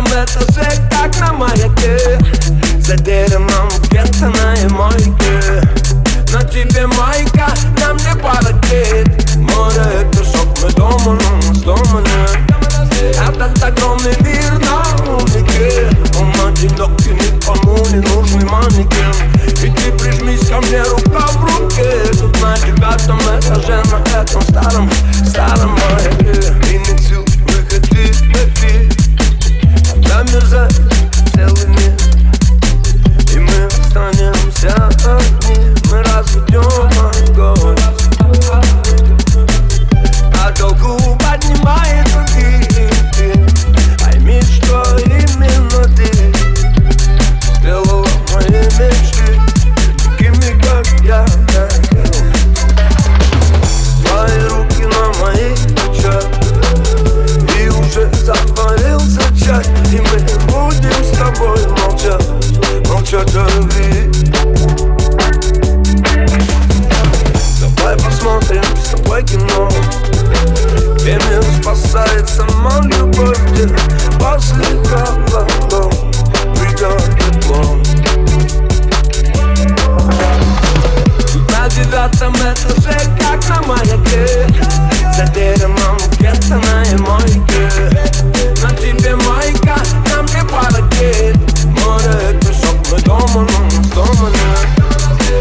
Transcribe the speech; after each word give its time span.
Время 0.00 0.24
БТЖ, 0.24 0.56
как 0.90 1.20
на 1.20 1.32
маяке. 1.32 2.18
За 2.80 2.96
деревом 2.96 3.68
Бентона 3.90 4.54
и 4.62 4.68
мойки 4.68 5.12
На 6.32 6.42
тебе 6.42 6.86
майка, 6.86 7.48
нам 7.78 7.96
не 7.98 8.14
паракет 8.20 9.36
Море 9.36 10.00
это 10.00 10.24
шок, 10.24 10.48
мы 10.62 10.70
дома, 10.72 11.18
но 11.20 11.54
с 11.54 11.58
дома 11.58 12.00
нет. 12.00 12.38
Этот 13.28 13.62
огромный 13.62 14.16
мир 14.20 14.58
на 14.58 15.12
умнике 15.12 15.88
Он 16.18 16.48
одинокий, 16.48 17.10
никому 17.10 17.76
не 17.88 18.00
нужный 18.08 18.44
манекен. 18.44 19.14
И 19.62 19.70
ты 19.70 19.92
прижмись 19.98 20.48
ко 20.48 20.60
мне, 20.60 20.82
рука 20.82 21.26
в 21.26 21.44
руке. 21.44 22.06
Тут 22.18 22.40
на 22.40 22.58
девятом 22.58 23.18
этаже, 23.18 23.82
на 23.90 24.20
этом 24.20 24.42
старом, 24.42 24.90
старом 25.26 25.72
маяке. 25.72 26.69
писаная 86.50 86.98
мойка 86.98 87.70
На 88.62 88.70
тебе 88.76 89.14
майка, 89.16 89.76
на 90.08 90.22
мне 90.22 90.42
паракет 90.44 91.36
Море, 91.66 92.38
песок, 92.40 92.76
мы 92.90 93.00
дома, 93.02 93.28
ну, 93.34 93.46
но 93.46 93.64
мы 93.64 93.84
сломаны 93.92 94.36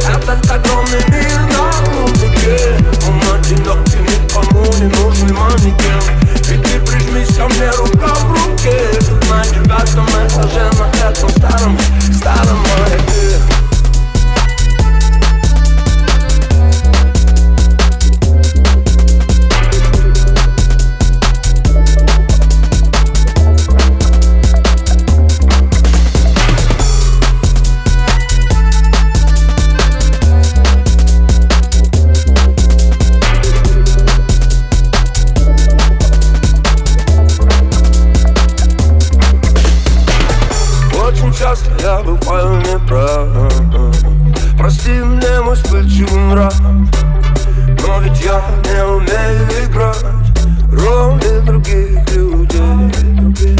Этот 0.07 0.51
огромный 0.51 1.03
мир 1.09 1.28
был 42.03 42.17
понял 42.17 42.57
неправ 42.57 43.27
Прости 44.57 44.91
мне 44.91 45.41
мой 45.41 45.55
вспыльчивый 45.55 46.19
нрав 46.33 46.53
Но 46.61 47.99
ведь 48.01 48.21
я 48.21 48.41
не 48.63 48.83
умею 48.85 49.47
играть 49.65 50.05
Роли 50.71 51.39
других 51.45 52.11
людей. 52.11 53.57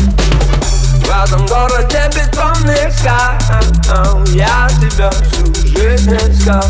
В 1.03 1.09
этом 1.09 1.45
городе 1.47 2.09
бетонный 2.15 2.91
скал 2.91 4.23
Я 4.27 4.69
тебя 4.79 5.09
всю 5.09 5.45
жизнь 5.67 6.15
искал. 6.15 6.63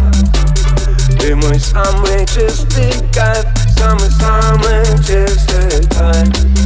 Ты 1.20 1.36
мой 1.36 1.60
самый 1.60 2.26
чистый 2.26 2.94
кайф 3.14 3.46
Самый-самый 3.78 4.86
чистый 5.00 5.88
кайф. 5.90 6.59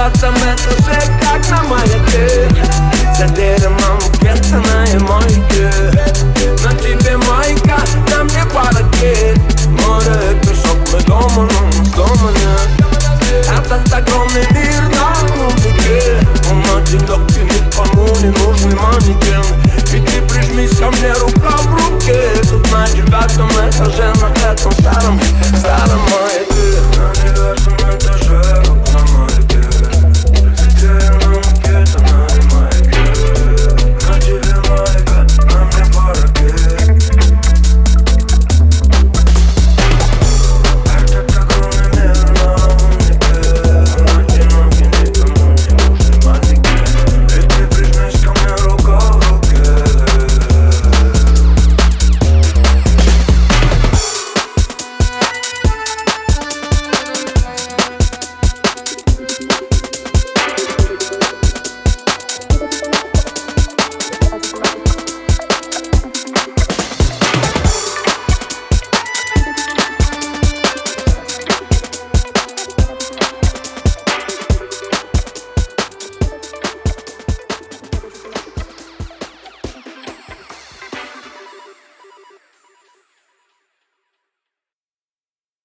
Що 0.00 0.10
це 0.20 0.30
мене, 0.30 0.56
так 1.20 1.50
на 1.50 1.62
маяки 1.62 2.48
Задиримо 3.18 3.79